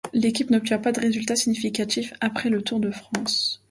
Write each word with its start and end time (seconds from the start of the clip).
L'équipe 0.13 0.49
n'obtient 0.49 0.79
pas 0.79 0.91
de 0.91 0.99
résultats 0.99 1.35
significatifs 1.35 2.15
après 2.21 2.49
le 2.49 2.63
Tour 2.63 2.79
de 2.79 2.89
France. 2.89 3.59